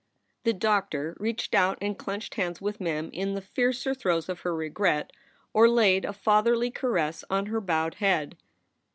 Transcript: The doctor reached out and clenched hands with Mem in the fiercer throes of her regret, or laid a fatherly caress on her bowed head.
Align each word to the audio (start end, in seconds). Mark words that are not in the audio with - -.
The 0.45 0.53
doctor 0.53 1.15
reached 1.19 1.53
out 1.53 1.77
and 1.79 1.95
clenched 1.95 2.33
hands 2.33 2.59
with 2.59 2.81
Mem 2.81 3.11
in 3.13 3.35
the 3.35 3.39
fiercer 3.41 3.93
throes 3.93 4.29
of 4.29 4.39
her 4.39 4.55
regret, 4.55 5.11
or 5.53 5.69
laid 5.69 6.05
a 6.05 6.11
fatherly 6.13 6.71
caress 6.71 7.23
on 7.29 7.45
her 7.45 7.61
bowed 7.61 7.93
head. 7.93 8.35